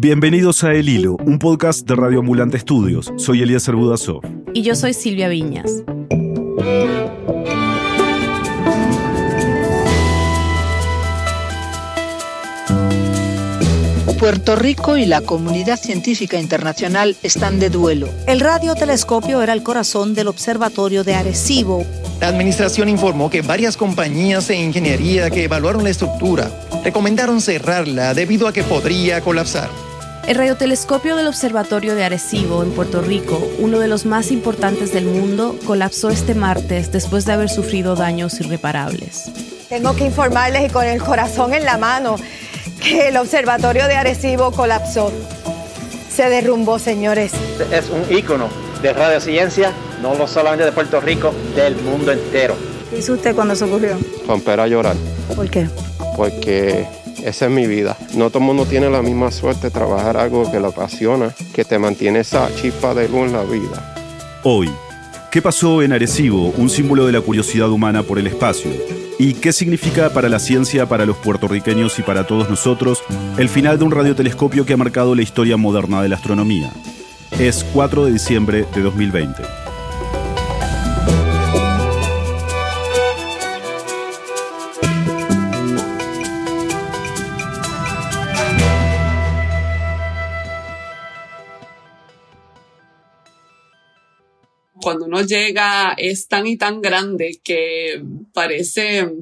[0.00, 3.12] Bienvenidos a El Hilo, un podcast de Radio Ambulante Estudios.
[3.16, 4.20] Soy Elías Budasov.
[4.54, 5.82] Y yo soy Silvia Viñas.
[14.20, 18.08] Puerto Rico y la comunidad científica internacional están de duelo.
[18.28, 21.84] El radiotelescopio era el corazón del observatorio de Arecibo.
[22.20, 26.52] La administración informó que varias compañías de ingeniería que evaluaron la estructura
[26.84, 29.87] recomendaron cerrarla debido a que podría colapsar.
[30.28, 35.06] El radiotelescopio del Observatorio de Arecibo, en Puerto Rico, uno de los más importantes del
[35.06, 39.30] mundo, colapsó este martes después de haber sufrido daños irreparables.
[39.70, 42.16] Tengo que informarles y con el corazón en la mano
[42.78, 45.10] que el observatorio de Arecibo colapsó.
[46.14, 47.32] Se derrumbó, señores.
[47.72, 48.50] Es un ícono
[48.82, 49.72] de radiociencia,
[50.02, 52.54] no solamente de Puerto Rico, del mundo entero.
[52.90, 53.96] ¿Qué hizo usted cuando se ocurrió?
[54.26, 54.94] Romper a llorar.
[55.34, 55.70] ¿Por qué?
[56.18, 56.86] Porque
[57.24, 57.96] esa es mi vida.
[58.14, 61.64] No todo el mundo tiene la misma suerte de trabajar algo que lo apasiona, que
[61.64, 63.94] te mantiene esa chispa de luz en la vida.
[64.44, 64.70] Hoy,
[65.30, 68.70] ¿qué pasó en Arecibo, un símbolo de la curiosidad humana por el espacio?
[69.18, 73.02] ¿Y qué significa para la ciencia, para los puertorriqueños y para todos nosotros
[73.36, 76.70] el final de un radiotelescopio que ha marcado la historia moderna de la astronomía?
[77.38, 79.57] Es 4 de diciembre de 2020.
[94.88, 99.12] Cuando uno llega es tan y tan grande que parece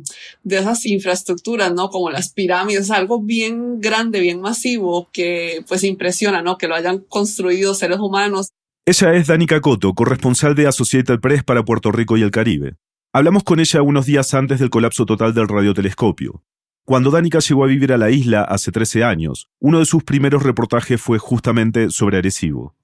[0.45, 1.89] de esas infraestructuras, ¿no?
[1.89, 6.57] Como las pirámides, algo bien grande, bien masivo que pues impresiona, ¿no?
[6.57, 8.51] Que lo hayan construido seres humanos.
[8.87, 12.77] Ella es Danica Coto, corresponsal de Associated Press para Puerto Rico y el Caribe.
[13.13, 16.45] Hablamos con ella unos días antes del colapso total del radiotelescopio.
[16.85, 20.45] Cuando Danica llegó a vivir a la isla hace 13 años, uno de sus primeros
[20.45, 22.77] reportajes fue justamente sobre Arecibo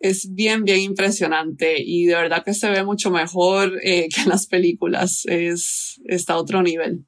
[0.00, 4.28] es bien, bien impresionante y de verdad que se ve mucho mejor eh, que en
[4.28, 5.22] las películas.
[5.26, 7.04] Es, está a otro nivel.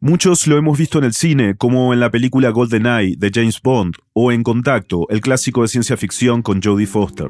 [0.00, 3.94] Muchos lo hemos visto en el cine, como en la película GoldenEye de James Bond
[4.12, 7.28] o en Contacto, el clásico de ciencia ficción con Jodie Foster.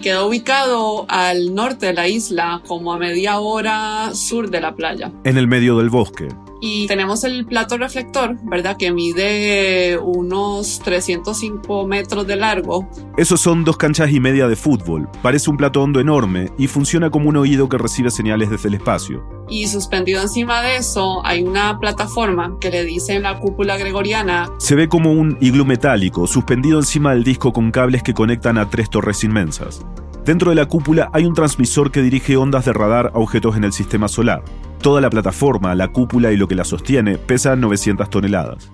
[0.00, 5.12] Quedó ubicado al norte de la isla, como a media hora sur de la playa.
[5.24, 6.28] En el medio del bosque
[6.60, 8.76] y tenemos el plato reflector, ¿verdad?
[8.76, 12.88] Que mide unos 305 metros de largo.
[13.16, 15.08] Esos son dos canchas y media de fútbol.
[15.22, 18.74] Parece un plato hondo enorme y funciona como un oído que recibe señales desde el
[18.74, 19.22] espacio.
[19.48, 24.50] Y suspendido encima de eso hay una plataforma que le dicen la cúpula gregoriana.
[24.58, 28.68] Se ve como un iglú metálico suspendido encima del disco con cables que conectan a
[28.68, 29.84] tres torres inmensas.
[30.24, 33.64] Dentro de la cúpula hay un transmisor que dirige ondas de radar a objetos en
[33.64, 34.42] el sistema solar.
[34.82, 38.70] Toda la plataforma, la cúpula y lo que la sostiene pesan 900 toneladas.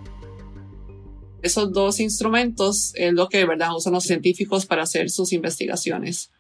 [1.41, 6.31] Esos dos instrumentos es lo que de verdad usan los científicos para hacer sus investigaciones.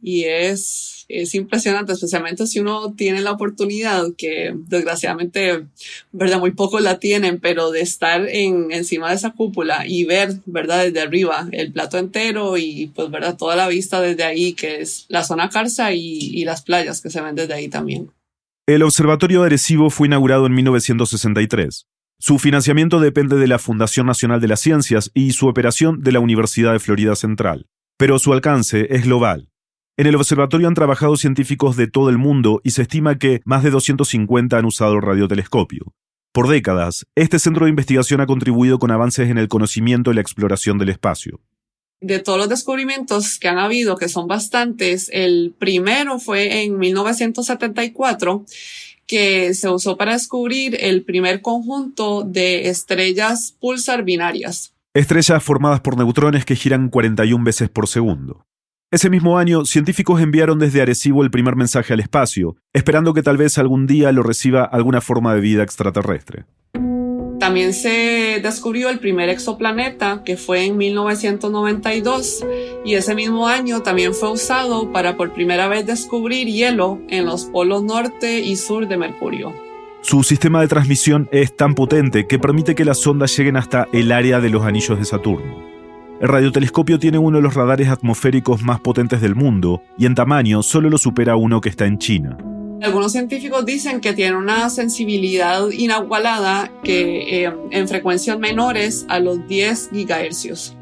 [0.00, 5.66] Y es, es impresionante, especialmente si uno tiene la oportunidad, que desgraciadamente,
[6.10, 10.34] verdad, muy pocos la tienen, pero de estar en, encima de esa cúpula y ver,
[10.46, 14.80] verdad, desde arriba el plato entero y pues, verdad, toda la vista desde ahí, que
[14.80, 18.10] es la zona Carza y, y las playas que se ven desde ahí también.
[18.64, 21.88] El Observatorio de Arecibo fue inaugurado en 1963.
[22.20, 26.20] Su financiamiento depende de la Fundación Nacional de las Ciencias y su operación de la
[26.20, 27.66] Universidad de Florida Central.
[27.98, 29.50] Pero su alcance es global.
[29.96, 33.64] En el observatorio han trabajado científicos de todo el mundo y se estima que más
[33.64, 35.92] de 250 han usado el radiotelescopio.
[36.32, 40.20] Por décadas, este centro de investigación ha contribuido con avances en el conocimiento y la
[40.20, 41.40] exploración del espacio.
[42.02, 48.44] De todos los descubrimientos que han habido, que son bastantes, el primero fue en 1974
[49.06, 54.74] que se usó para descubrir el primer conjunto de estrellas pulsar binarias.
[54.94, 58.46] Estrellas formadas por neutrones que giran 41 veces por segundo.
[58.90, 63.38] Ese mismo año, científicos enviaron desde Arecibo el primer mensaje al espacio, esperando que tal
[63.38, 66.44] vez algún día lo reciba alguna forma de vida extraterrestre.
[67.42, 72.46] También se descubrió el primer exoplaneta, que fue en 1992,
[72.84, 77.46] y ese mismo año también fue usado para por primera vez descubrir hielo en los
[77.46, 79.52] polos norte y sur de Mercurio.
[80.02, 84.12] Su sistema de transmisión es tan potente que permite que las ondas lleguen hasta el
[84.12, 85.64] área de los anillos de Saturno.
[86.20, 90.62] El radiotelescopio tiene uno de los radares atmosféricos más potentes del mundo y en tamaño
[90.62, 92.38] solo lo supera uno que está en China.
[92.82, 99.46] Algunos científicos dicen que tiene una sensibilidad inagualada que eh, en frecuencias menores a los
[99.46, 100.76] 10 gigahercios.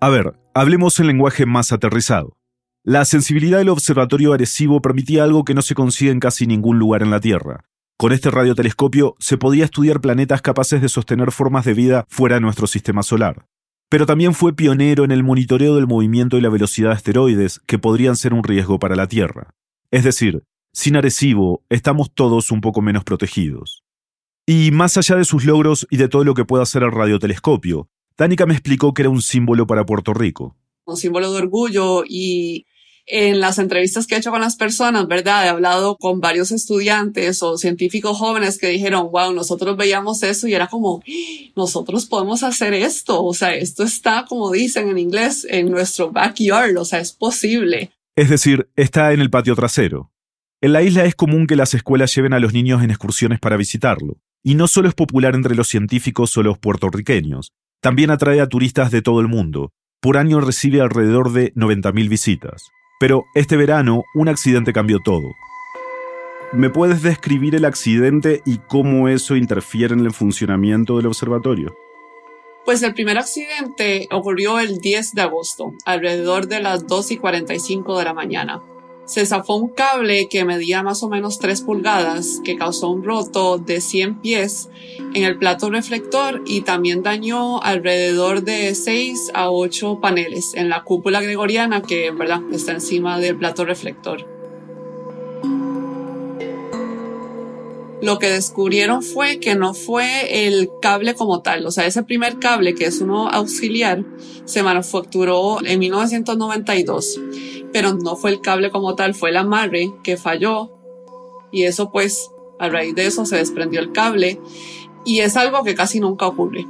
[0.00, 2.36] A ver, hablemos en lenguaje más aterrizado.
[2.82, 7.02] La sensibilidad del observatorio Arecibo permitía algo que no se consigue en casi ningún lugar
[7.02, 7.64] en la Tierra,
[7.96, 12.40] Con este radiotelescopio se podía estudiar planetas capaces de sostener formas de vida fuera de
[12.40, 13.46] nuestro sistema solar.
[13.88, 17.78] Pero también fue pionero en el monitoreo del movimiento y la velocidad de asteroides que
[17.78, 19.54] podrían ser un riesgo para la Tierra.
[19.92, 20.42] Es decir,
[20.72, 23.84] sin Arecibo estamos todos un poco menos protegidos.
[24.46, 27.88] Y más allá de sus logros y de todo lo que puede hacer el radiotelescopio,
[28.16, 30.56] Tánica me explicó que era un símbolo para Puerto Rico.
[30.86, 32.64] Un símbolo de orgullo y
[33.04, 35.44] en las entrevistas que he hecho con las personas, ¿verdad?
[35.44, 40.54] He hablado con varios estudiantes o científicos jóvenes que dijeron, wow, nosotros veíamos eso y
[40.54, 41.02] era como,
[41.54, 43.22] nosotros podemos hacer esto.
[43.22, 46.78] O sea, esto está, como dicen en inglés, en nuestro backyard.
[46.78, 47.92] O sea, es posible.
[48.14, 50.12] Es decir, está en el patio trasero.
[50.60, 53.56] En la isla es común que las escuelas lleven a los niños en excursiones para
[53.56, 54.18] visitarlo.
[54.42, 58.90] Y no solo es popular entre los científicos o los puertorriqueños, también atrae a turistas
[58.90, 59.72] de todo el mundo.
[60.00, 62.68] Por año recibe alrededor de 90.000 visitas.
[63.00, 65.32] Pero este verano un accidente cambió todo.
[66.52, 71.74] ¿Me puedes describir el accidente y cómo eso interfiere en el funcionamiento del observatorio?
[72.64, 77.98] Pues el primer accidente ocurrió el 10 de agosto, alrededor de las 2 y 45
[77.98, 78.62] de la mañana
[79.04, 83.58] se zafó un cable que medía más o menos 3 pulgadas que causó un roto
[83.58, 84.70] de 100 pies
[85.14, 90.84] en el plato reflector y también dañó alrededor de 6 a 8 paneles en la
[90.84, 94.31] cúpula gregoriana que en verdad está encima del plato reflector.
[98.02, 102.38] Lo que descubrieron fue que no fue el cable como tal, o sea, ese primer
[102.38, 104.04] cable que es uno auxiliar
[104.44, 107.20] se manufacturó en 1992
[107.72, 110.70] pero no fue el cable como tal, fue el amarre que falló
[111.50, 114.38] y eso pues a raíz de eso se desprendió el cable
[115.04, 116.66] y es algo que casi nunca ocurre.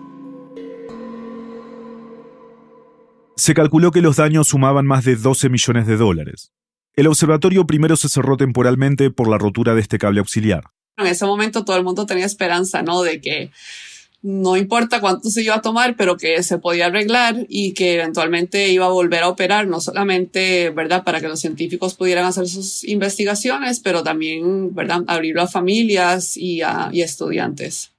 [3.37, 6.53] Se calculó que los daños sumaban más de 12 millones de dólares.
[6.95, 10.65] El observatorio primero se cerró temporalmente por la rotura de este cable auxiliar.
[10.97, 13.03] En ese momento todo el mundo tenía esperanza, ¿no?
[13.03, 13.51] De que
[14.23, 18.69] no importa cuánto se iba a tomar, pero que se podía arreglar y que eventualmente
[18.69, 22.85] iba a volver a operar, no solamente, ¿verdad?, para que los científicos pudieran hacer sus
[22.85, 27.91] investigaciones, pero también, ¿verdad?, abrirlo a familias y a y estudiantes.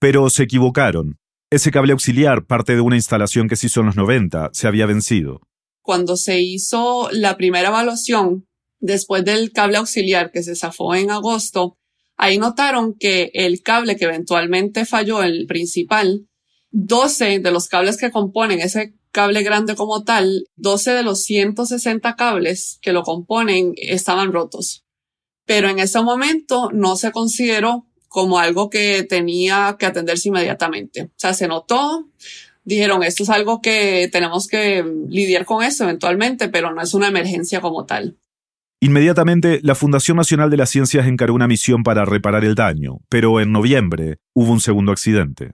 [0.00, 1.16] Pero se equivocaron.
[1.50, 4.86] Ese cable auxiliar, parte de una instalación que se hizo en los 90, se había
[4.86, 5.40] vencido.
[5.80, 8.46] Cuando se hizo la primera evaluación,
[8.80, 11.78] después del cable auxiliar que se zafó en agosto,
[12.18, 16.26] Ahí notaron que el cable que eventualmente falló, el principal,
[16.72, 22.16] 12 de los cables que componen ese cable grande como tal, 12 de los 160
[22.16, 24.84] cables que lo componen estaban rotos.
[25.46, 31.04] Pero en ese momento no se consideró como algo que tenía que atenderse inmediatamente.
[31.04, 32.08] O sea, se notó,
[32.64, 37.08] dijeron, esto es algo que tenemos que lidiar con eso eventualmente, pero no es una
[37.08, 38.18] emergencia como tal.
[38.80, 43.40] Inmediatamente, la Fundación Nacional de las Ciencias encargó una misión para reparar el daño, pero
[43.40, 45.52] en noviembre hubo un segundo accidente.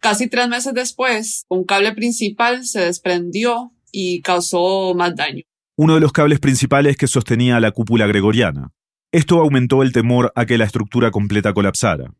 [0.00, 5.42] Casi tres meses después, un cable principal se desprendió y causó más daño.
[5.76, 8.72] Uno de los cables principales que sostenía la cúpula gregoriana.
[9.10, 12.12] Esto aumentó el temor a que la estructura completa colapsara.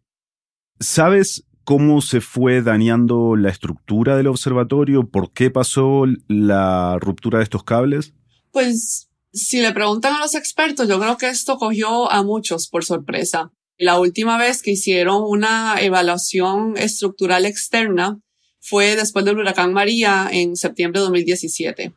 [0.81, 5.07] ¿Sabes cómo se fue dañando la estructura del observatorio?
[5.09, 8.15] ¿Por qué pasó la ruptura de estos cables?
[8.53, 9.06] Pues
[9.37, 13.53] si le preguntan a los expertos, yo creo que esto cogió a muchos por sorpresa.
[13.79, 18.19] La última vez que hicieron una evaluación estructural externa
[18.61, 21.93] fue después del huracán María en septiembre de 2017.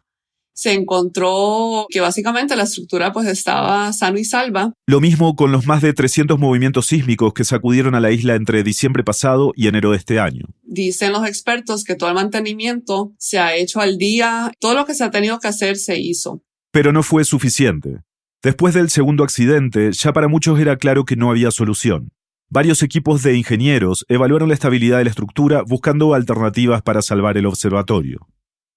[0.53, 4.73] Se encontró que básicamente la estructura pues estaba sano y salva.
[4.85, 8.63] Lo mismo con los más de 300 movimientos sísmicos que sacudieron a la isla entre
[8.63, 10.43] diciembre pasado y enero de este año.
[10.63, 14.93] Dicen los expertos que todo el mantenimiento se ha hecho al día, todo lo que
[14.93, 16.43] se ha tenido que hacer se hizo.
[16.71, 18.01] Pero no fue suficiente.
[18.41, 22.11] Después del segundo accidente, ya para muchos era claro que no había solución.
[22.49, 27.45] Varios equipos de ingenieros evaluaron la estabilidad de la estructura buscando alternativas para salvar el
[27.45, 28.27] observatorio.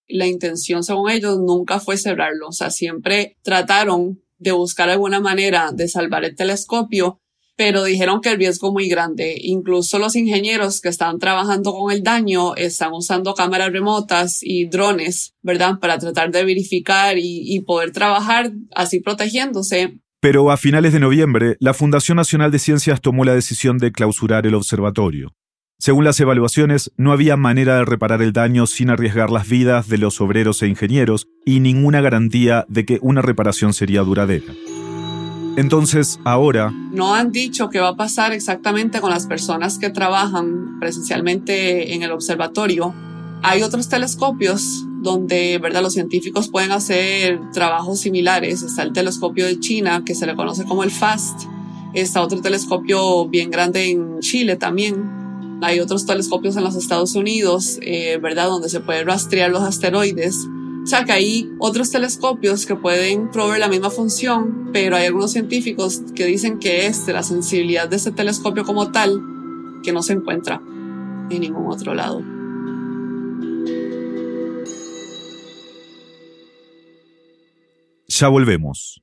[0.08, 2.48] La intención, según ellos, nunca fue cerrarlo.
[2.48, 7.21] O sea, siempre trataron de buscar alguna manera de salvar el telescopio
[7.64, 9.36] pero dijeron que el riesgo es muy grande.
[9.40, 15.36] Incluso los ingenieros que están trabajando con el daño están usando cámaras remotas y drones,
[15.42, 15.78] ¿verdad?
[15.78, 19.96] Para tratar de verificar y, y poder trabajar así protegiéndose.
[20.20, 24.44] Pero a finales de noviembre, la Fundación Nacional de Ciencias tomó la decisión de clausurar
[24.44, 25.32] el observatorio.
[25.78, 29.98] Según las evaluaciones, no había manera de reparar el daño sin arriesgar las vidas de
[29.98, 34.52] los obreros e ingenieros y ninguna garantía de que una reparación sería duradera.
[35.56, 36.70] Entonces, ahora...
[36.70, 42.02] No han dicho qué va a pasar exactamente con las personas que trabajan presencialmente en
[42.02, 42.94] el observatorio.
[43.42, 45.82] Hay otros telescopios donde, ¿verdad?
[45.82, 48.62] Los científicos pueden hacer trabajos similares.
[48.62, 51.46] Está el telescopio de China, que se le conoce como el FAST,
[51.94, 55.58] Está otro telescopio bien grande en Chile también.
[55.62, 58.46] Hay otros telescopios en los Estados Unidos, eh, ¿verdad?
[58.46, 60.48] Donde se puede rastrear los asteroides.
[60.82, 65.32] O sea que hay otros telescopios que pueden proveer la misma función, pero hay algunos
[65.32, 69.20] científicos que dicen que es de la sensibilidad de este telescopio como tal
[69.84, 70.60] que no se encuentra
[71.30, 72.22] en ningún otro lado.
[78.08, 79.01] Ya volvemos.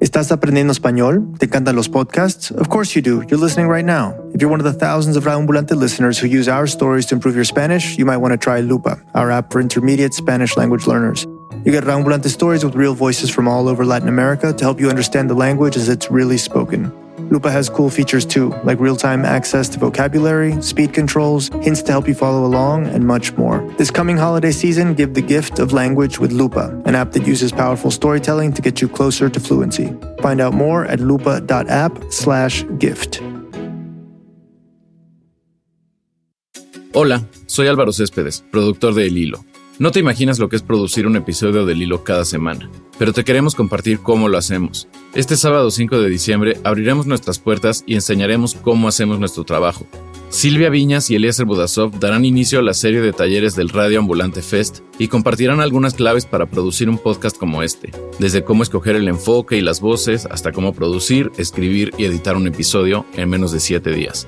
[0.00, 1.32] ¿Estás aprendiendo español?
[1.38, 2.50] ¿Te encantan los podcasts?
[2.50, 3.22] Of course you do.
[3.28, 4.14] You're listening right now.
[4.32, 7.34] If you're one of the thousands of Raambulante listeners who use our stories to improve
[7.34, 11.26] your Spanish, you might want to try Lupa, our app for intermediate Spanish language learners.
[11.64, 14.88] You get Raambulante stories with real voices from all over Latin America to help you
[14.88, 16.92] understand the language as it's really spoken.
[17.30, 21.92] Lupa has cool features too, like real time access to vocabulary, speed controls, hints to
[21.92, 23.60] help you follow along, and much more.
[23.78, 27.52] This coming holiday season, give the gift of language with Lupa, an app that uses
[27.52, 29.94] powerful storytelling to get you closer to fluency.
[30.20, 33.20] Find out more at lupa.app slash gift.
[36.94, 39.44] Hola, soy Álvaro Céspedes, productor de El Hilo.
[39.78, 42.68] No te imaginas lo que es producir un episodio del Hilo cada semana,
[42.98, 44.88] pero te queremos compartir cómo lo hacemos.
[45.14, 49.86] Este sábado 5 de diciembre abriremos nuestras puertas y enseñaremos cómo hacemos nuestro trabajo.
[50.30, 54.42] Silvia Viñas y Eliezer Budasov darán inicio a la serie de talleres del Radio Ambulante
[54.42, 59.06] Fest y compartirán algunas claves para producir un podcast como este, desde cómo escoger el
[59.06, 63.60] enfoque y las voces hasta cómo producir, escribir y editar un episodio en menos de
[63.60, 64.26] 7 días.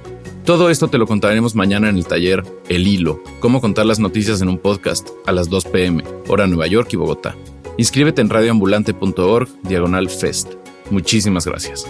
[0.50, 4.42] Todo esto te lo contaremos mañana en el taller El Hilo, cómo contar las noticias
[4.42, 7.37] en un podcast, a las 2 pm, hora Nueva York y Bogotá.
[7.78, 10.54] Inscríbete en radioambulante.org, diagonal fest.
[10.90, 11.87] Muchísimas gracias.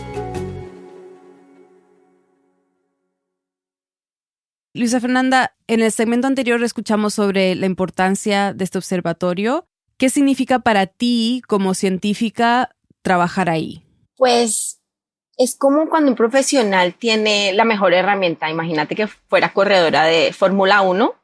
[4.74, 9.64] Luisa Fernanda, en el segmento anterior escuchamos sobre la importancia de este observatorio.
[9.96, 13.86] ¿Qué significa para ti como científica trabajar ahí?
[14.16, 14.79] Pues
[15.40, 18.50] es como cuando un profesional tiene la mejor herramienta.
[18.50, 21.14] Imagínate que fuera corredora de Fórmula 1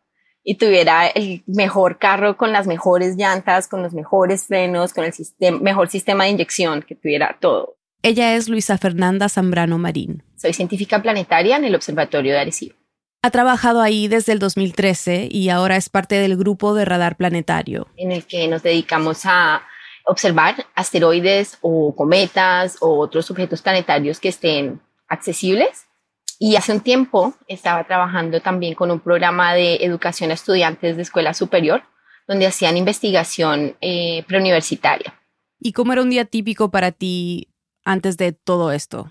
[0.43, 5.61] y tuviera el mejor carro con las mejores llantas, con los mejores frenos, con el
[5.61, 7.77] mejor sistema de inyección, que tuviera todo.
[8.01, 10.23] Ella es Luisa Fernanda Zambrano Marín.
[10.35, 12.75] Soy científica planetaria en el Observatorio de Arecibo.
[13.21, 17.89] Ha trabajado ahí desde el 2013 y ahora es parte del grupo de radar planetario.
[17.97, 19.63] En el que nos dedicamos a
[20.07, 25.87] observar asteroides o cometas o otros objetos planetarios que estén accesibles.
[26.39, 31.03] Y hace un tiempo estaba trabajando también con un programa de educación a estudiantes de
[31.03, 31.83] escuela superior,
[32.29, 35.15] donde hacían investigación eh, preuniversitaria.
[35.59, 37.49] ¿Y cómo era un día típico para ti
[37.85, 39.11] antes de todo esto?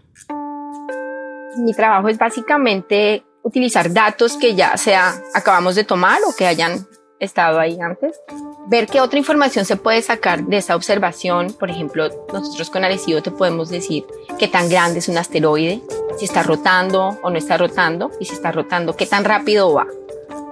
[1.58, 6.86] Mi trabajo es básicamente utilizar datos que ya sea acabamos de tomar o que hayan
[7.20, 8.20] estado ahí antes
[8.67, 11.53] ver qué otra información se puede sacar de esa observación.
[11.53, 14.05] Por ejemplo, nosotros con Arecibo te podemos decir
[14.39, 15.81] qué tan grande es un asteroide,
[16.17, 19.88] si está rotando o no está rotando, y si está rotando, qué tan rápido va.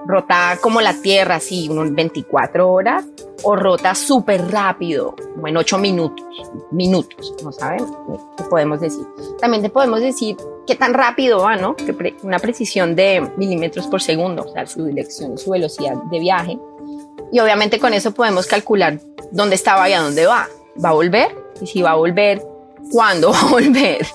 [0.06, 3.06] Rota como la Tierra, así, unos 24 horas,
[3.42, 6.24] o rota súper rápido, como en 8 minutos,
[6.70, 7.86] minutos, ¿no saben?
[8.36, 9.06] ¿Qué podemos decir?
[9.40, 11.74] También te podemos decir qué tan rápido va, ¿no?
[12.22, 16.58] Una precisión de milímetros por segundo, o sea, su dirección su velocidad de viaje
[17.34, 19.00] y obviamente con eso podemos calcular
[19.32, 20.48] dónde estaba y a dónde va.
[20.82, 21.34] ¿Va a volver?
[21.60, 22.40] Y si va a volver,
[22.92, 24.06] ¿cuándo va a volver?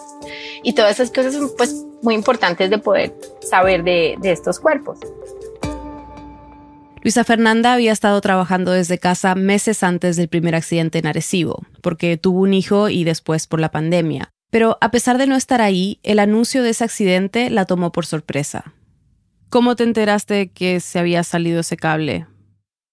[0.64, 5.00] Y todas esas cosas son pues muy importantes de poder saber de, de estos cuerpos.
[7.04, 12.16] Luisa Fernanda había estado trabajando desde casa meses antes del primer accidente en Arecibo, porque
[12.16, 14.30] tuvo un hijo y después por la pandemia.
[14.50, 18.06] Pero a pesar de no estar ahí, el anuncio de ese accidente la tomó por
[18.06, 18.76] sorpresa.
[19.50, 22.26] ¿Cómo te enteraste que se había salido ese cable?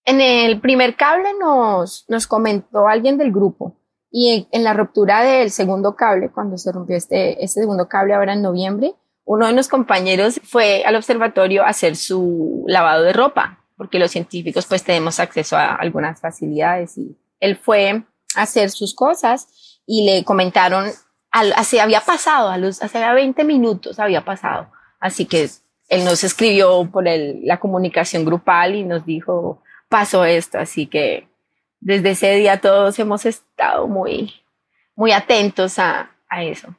[0.07, 3.77] En el primer cable nos, nos comentó alguien del grupo
[4.11, 8.33] y en, la ruptura del segundo cable, cuando se rompió este, este segundo cable ahora
[8.33, 8.95] en noviembre,
[9.25, 14.13] uno de los compañeros fue al observatorio a hacer su lavado de ropa, porque los
[14.13, 18.05] científicos pues tenemos acceso a algunas facilidades y él fue
[18.37, 20.87] a hacer sus cosas y le comentaron,
[21.33, 24.69] así había pasado, a los, hace 20 minutos había pasado,
[25.01, 25.51] así que
[25.89, 31.29] él nos escribió por el, la comunicación grupal y nos dijo, pasó esto, así que
[31.81, 34.35] desde ese día todos hemos estado muy,
[34.95, 36.75] muy atentos a, a eso.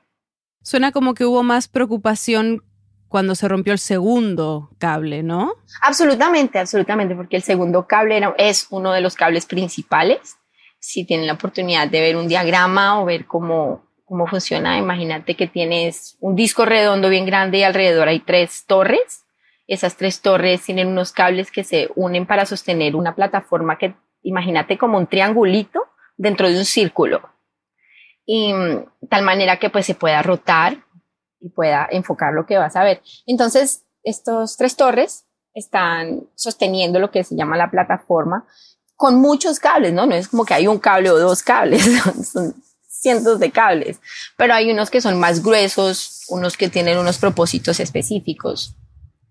[0.62, 2.64] Suena como que hubo más preocupación
[3.08, 5.54] cuando se rompió el segundo cable, ¿no?
[5.82, 10.36] Absolutamente, absolutamente, porque el segundo cable es uno de los cables principales.
[10.80, 15.48] Si tienen la oportunidad de ver un diagrama o ver cómo, cómo funciona, imagínate que
[15.48, 19.24] tienes un disco redondo bien grande y alrededor hay tres torres
[19.68, 24.78] esas tres torres tienen unos cables que se unen para sostener una plataforma que, imagínate
[24.78, 25.82] como un triangulito
[26.16, 27.22] dentro de un círculo.
[28.26, 30.84] y mm, tal manera que pues se pueda rotar
[31.40, 33.02] y pueda enfocar lo que vas a ver.
[33.26, 38.46] Entonces, estos tres torres están sosteniendo lo que se llama la plataforma
[38.96, 40.06] con muchos cables, ¿no?
[40.06, 41.84] No es como que hay un cable o dos cables,
[42.32, 42.56] son
[42.88, 44.00] cientos de cables,
[44.36, 48.76] pero hay unos que son más gruesos, unos que tienen unos propósitos específicos.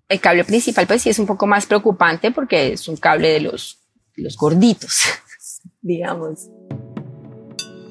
[0.09, 3.41] El cable principal pues sí es un poco más preocupante porque es un cable de
[3.41, 3.81] los,
[4.15, 5.03] los gorditos,
[5.83, 6.49] digamos.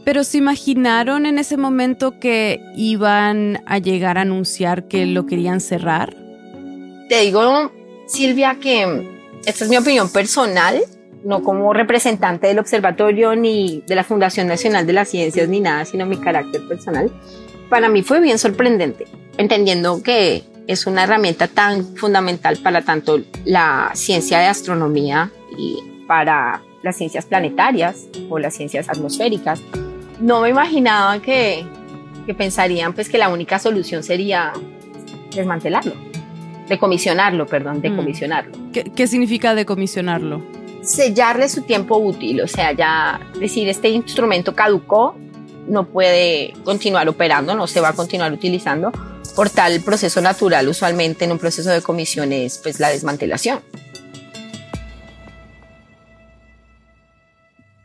[0.06, 5.60] Pero se imaginaron en ese momento que iban a llegar a anunciar que lo querían
[5.60, 6.16] cerrar?
[7.10, 7.72] Te digo,
[8.08, 9.10] Silvia, que
[9.46, 10.80] esta es mi opinión personal,
[11.24, 15.84] no como representante del observatorio ni de la Fundación Nacional de las Ciencias ni nada,
[15.86, 17.12] sino mi carácter personal.
[17.70, 19.06] Para mí fue bien sorprendente,
[19.38, 26.62] entendiendo que es una herramienta tan fundamental para tanto la ciencia de astronomía y para
[26.84, 29.62] las ciencias planetarias o las ciencias atmosféricas
[30.20, 31.66] no me imaginaba que,
[32.38, 34.54] pensarían pues que la única solución sería
[35.36, 35.94] desmantelarlo,
[36.68, 37.82] decomisionarlo, perdón, mm.
[37.82, 38.58] decomisionarlo.
[38.72, 40.42] ¿Qué, significa decomisionarlo?
[40.82, 45.16] Sellarle su tiempo útil, o sea, ya decir, este instrumento caducó,
[45.68, 48.92] no puede continuar operando, no se va a continuar utilizando.
[49.36, 53.62] Por tal proceso natural, usualmente en un proceso de comisión es pues la desmantelación.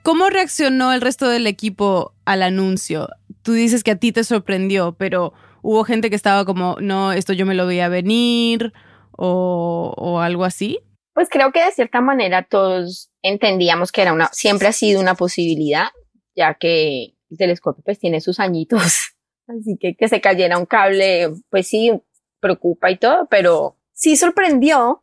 [0.05, 3.09] ¿Cómo reaccionó el resto del equipo al anuncio?
[3.43, 7.33] Tú dices que a ti te sorprendió, pero hubo gente que estaba como, no, esto
[7.33, 8.73] yo me lo veía venir
[9.11, 10.79] o, algo así.
[11.15, 15.15] Pues creo que de cierta manera todos entendíamos que era una, siempre ha sido una
[15.15, 15.89] posibilidad,
[16.37, 19.15] ya que el telescopio pues tiene sus añitos.
[19.59, 21.93] Así que que se cayera un cable, pues sí,
[22.41, 25.03] preocupa y todo, pero sí sorprendió,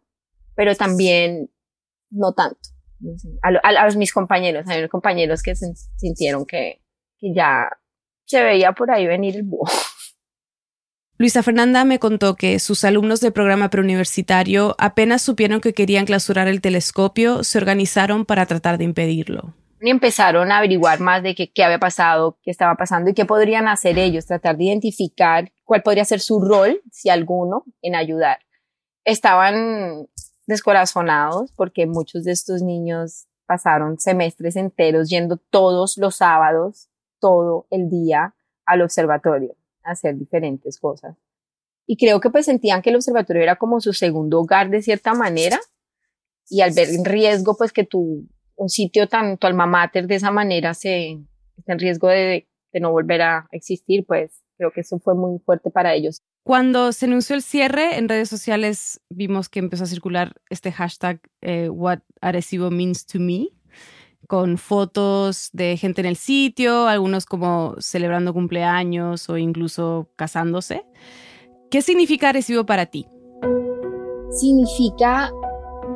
[0.56, 1.50] pero también
[2.10, 2.70] no tanto
[3.42, 6.82] a, mis compañeros, hay unos compañeros que sintieron que,
[7.20, 7.70] que ya
[8.26, 9.70] se veía por ahí venir el búho.
[11.20, 16.48] Luisa Fernanda me contó que sus alumnos del programa preuniversitario apenas supieron que querían clausurar
[16.48, 19.56] el telescopio, se organizaron para tratar de impedirlo.
[19.80, 23.68] Y empezaron a averiguar más de qué, había pasado, qué estaba pasando y qué podrían
[23.68, 28.40] hacer ellos, tratar de identificar cuál podría ser su rol, si alguno, en ayudar.
[29.04, 30.08] Estaban
[30.48, 37.90] descorazonados porque muchos de estos niños pasaron semestres enteros yendo todos los sábados, todo el
[37.90, 38.34] día
[38.66, 41.16] al observatorio a hacer diferentes cosas.
[41.86, 45.14] Y creo que pues sentían que el observatorio era como su segundo hogar de cierta
[45.14, 45.60] manera
[46.50, 50.16] y al ver en riesgo pues que tu, un sitio tan, tu alma mater de
[50.16, 51.20] esa manera se
[51.58, 55.40] está en riesgo de, de no volver a existir, pues creo que eso fue muy
[55.40, 56.22] fuerte para ellos.
[56.44, 61.20] Cuando se anunció el cierre en redes sociales, vimos que empezó a circular este hashtag
[61.42, 63.50] eh, What Arecibo Means to Me,
[64.28, 70.86] con fotos de gente en el sitio, algunos como celebrando cumpleaños o incluso casándose.
[71.70, 73.06] ¿Qué significa Arecibo para ti?
[74.32, 75.32] Significa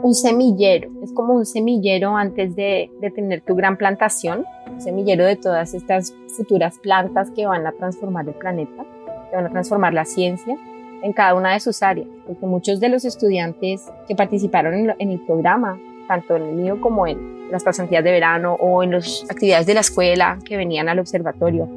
[0.04, 5.26] un semillero, es como un semillero antes de, de tener tu gran plantación, un semillero
[5.26, 8.86] de todas estas futuras plantas que van a transformar el planeta
[9.32, 10.58] que van a transformar la ciencia
[11.02, 15.20] en cada una de sus áreas, porque muchos de los estudiantes que participaron en, el
[15.22, 19.66] programa, tanto en el mío como en las pasantías de verano o en las actividades
[19.66, 21.68] de la escuela que venían al observatorio,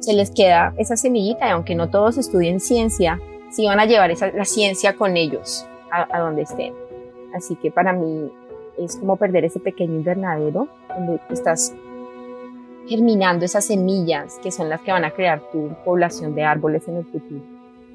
[0.00, 3.18] se les queda esa semillita y aunque no todos estudien ciencia,
[3.50, 6.83] sí van a llevar esa, la ciencia con ellos a, a donde estén.
[7.34, 8.30] Así que para mí
[8.78, 11.74] es como perder ese pequeño invernadero donde estás
[12.86, 16.96] germinando esas semillas que son las que van a crear tu población de árboles en
[16.96, 17.42] el futuro.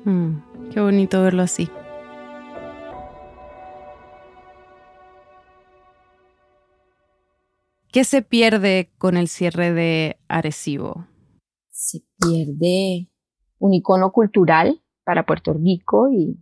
[0.04, 1.70] Mm, qué bonito verlo así.
[7.92, 11.08] ¿Qué se pierde con el cierre de Arecibo?
[11.70, 13.10] Se pierde
[13.58, 16.38] un icono cultural para Puerto Rico y,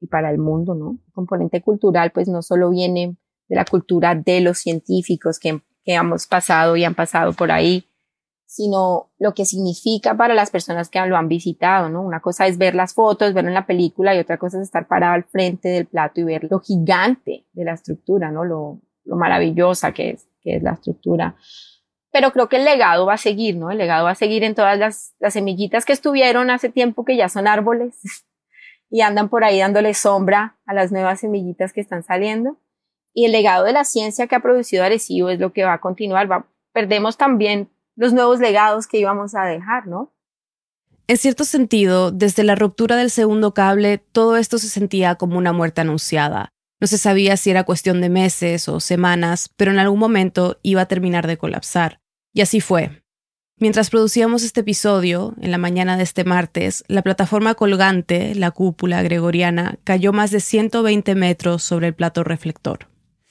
[0.00, 0.98] y para el mundo, ¿no?
[1.20, 3.14] Componente cultural pues no solo viene
[3.46, 7.84] de la cultura de los científicos que, que hemos pasado y han pasado por ahí,
[8.46, 12.00] sino lo que significa para las personas que lo han visitado, ¿no?
[12.00, 14.88] Una cosa es ver las fotos, verlo en la película y otra cosa es estar
[14.88, 18.44] parado al frente del plato y ver lo gigante de la estructura, ¿no?
[18.44, 21.36] Lo, lo maravillosa que es, que es la estructura.
[22.12, 23.70] Pero creo que el legado va a seguir, ¿no?
[23.70, 27.16] El legado va a seguir en todas las, las semillitas que estuvieron hace tiempo que
[27.16, 28.24] ya son árboles
[28.90, 32.58] y andan por ahí dándole sombra a las nuevas semillitas que están saliendo.
[33.14, 35.80] Y el legado de la ciencia que ha producido Arecibo es lo que va a
[35.80, 36.28] continuar.
[36.72, 40.12] Perdemos también los nuevos legados que íbamos a dejar, ¿no?
[41.06, 45.52] En cierto sentido, desde la ruptura del segundo cable, todo esto se sentía como una
[45.52, 46.52] muerte anunciada.
[46.80, 50.82] No se sabía si era cuestión de meses o semanas, pero en algún momento iba
[50.82, 52.00] a terminar de colapsar.
[52.32, 53.02] Y así fue.
[53.62, 59.02] Mientras producíamos este episodio, en la mañana de este martes, la plataforma colgante, la cúpula
[59.02, 62.86] gregoriana, cayó más de 120 metros sobre el plato reflector.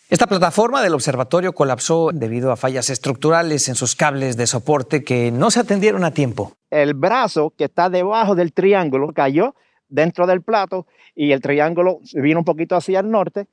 [0.08, 5.32] Esta plataforma del observatorio colapsó debido a fallas estructurales en sus cables de soporte que
[5.32, 6.54] no se atendieron a tiempo.
[6.70, 9.56] El brazo que está debajo del triángulo cayó
[9.88, 13.48] dentro del plato y el triángulo vino un poquito hacia el norte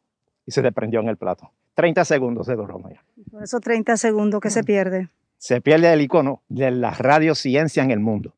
[0.44, 1.52] y se desprendió en el plato.
[1.72, 3.02] 30 segundos de ya.
[3.30, 7.90] Por esos 30 segundos que se pierde se pierde el icono de la radiociencia en
[7.90, 8.34] el mundo.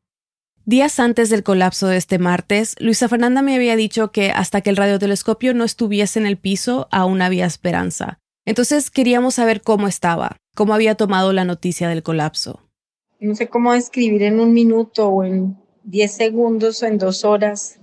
[0.65, 4.69] Días antes del colapso de este martes, Luisa Fernanda me había dicho que hasta que
[4.69, 8.19] el radiotelescopio no estuviese en el piso, aún había esperanza.
[8.45, 12.61] Entonces queríamos saber cómo estaba, cómo había tomado la noticia del colapso.
[13.19, 17.79] No sé cómo describir en un minuto o en 10 segundos o en dos horas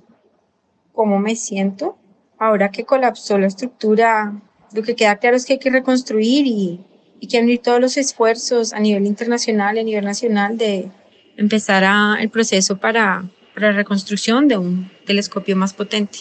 [0.92, 1.98] cómo me siento.
[2.38, 6.84] Ahora que colapsó la estructura, lo que queda claro es que hay que reconstruir y
[7.20, 10.90] y que unir todos los esfuerzos a nivel internacional y a nivel nacional de
[11.36, 13.24] empezar a, el proceso para,
[13.54, 16.20] para la reconstrucción de un telescopio más potente.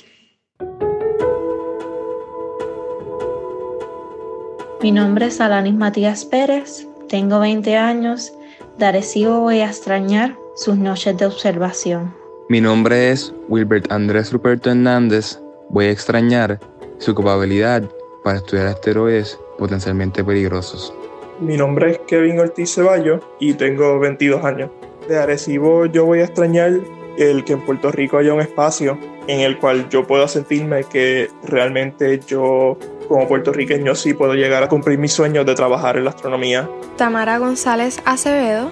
[4.81, 8.33] Mi nombre es Alanis Matías Pérez, tengo 20 años,
[8.77, 12.13] de Arecibo voy a extrañar sus noches de observación.
[12.49, 16.59] Mi nombre es Wilbert Andrés Ruperto Hernández, voy a extrañar
[16.99, 17.83] su capacidad
[18.23, 20.93] para estudiar asteroides potencialmente peligrosos.
[21.39, 24.69] Mi nombre es Kevin Ortiz Ceballos y tengo 22 años.
[25.07, 26.79] De Arecibo yo voy a extrañar
[27.17, 31.29] el que en Puerto Rico haya un espacio en el cual yo pueda sentirme que
[31.43, 36.11] realmente yo como puertorriqueño sí puedo llegar a cumplir mis sueños de trabajar en la
[36.11, 36.69] astronomía.
[36.97, 38.71] Tamara González Acevedo,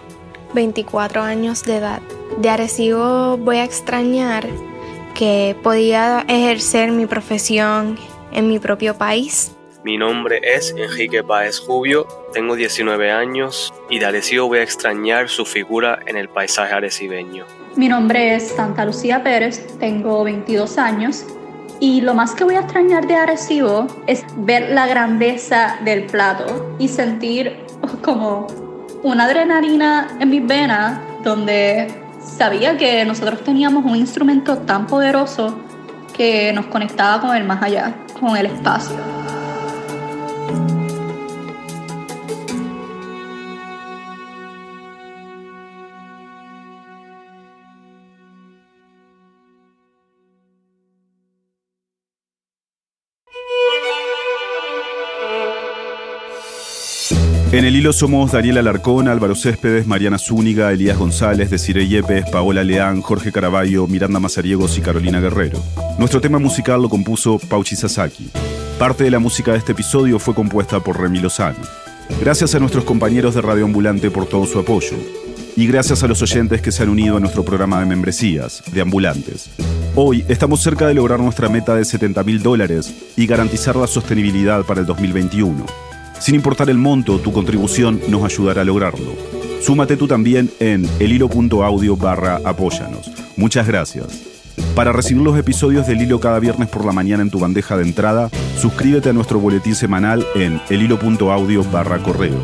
[0.54, 2.02] 24 años de edad.
[2.38, 4.48] De Arecibo voy a extrañar
[5.14, 7.98] que podía ejercer mi profesión
[8.32, 9.52] en mi propio país
[9.84, 15.28] mi nombre es Enrique Páez Jubio, tengo 19 años y de Arecibo voy a extrañar
[15.28, 17.46] su figura en el paisaje arecibeño.
[17.76, 21.26] Mi nombre es Santa Lucía Pérez, tengo 22 años
[21.82, 26.76] y lo más que voy a extrañar de Arecibo es ver la grandeza del plato
[26.80, 27.58] y sentir
[28.02, 28.48] como
[29.04, 31.90] una adrenalina en mis venas donde
[32.22, 35.60] sabía que nosotros teníamos un instrumento tan poderoso
[36.16, 39.23] que nos conectaba con el más allá, con el espacio.
[57.54, 62.64] En el hilo somos Daniel Alarcón, Álvaro Céspedes, Mariana Zúñiga, Elías González, Desiree Yepes, Paola
[62.64, 65.60] Leán, Jorge Caraballo, Miranda Mazariegos y Carolina Guerrero.
[66.00, 68.32] Nuestro tema musical lo compuso Pauchi Sasaki.
[68.80, 71.60] Parte de la música de este episodio fue compuesta por Remy Lozano.
[72.20, 74.98] Gracias a nuestros compañeros de Radio Ambulante por todo su apoyo.
[75.56, 78.82] Y gracias a los oyentes que se han unido a nuestro programa de membresías, de
[78.82, 79.52] ambulantes.
[79.94, 84.64] Hoy estamos cerca de lograr nuestra meta de 70 mil dólares y garantizar la sostenibilidad
[84.66, 85.93] para el 2021.
[86.20, 89.16] Sin importar el monto, tu contribución nos ayudará a lograrlo.
[89.62, 93.12] Súmate tú también en elhilo.audio barra apóyanos.
[93.38, 94.08] Muchas gracias.
[94.76, 97.84] Para recibir los episodios del Hilo cada viernes por la mañana en tu bandeja de
[97.84, 102.40] entrada, suscríbete a nuestro boletín semanal en elhilo.audio barra correo.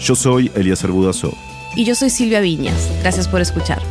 [0.00, 1.32] Yo soy Elías Budazó.
[1.74, 2.90] Y yo soy Silvia Viñas.
[3.02, 3.82] Gracias por escuchar.